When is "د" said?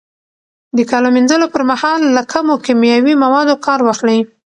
0.77-0.79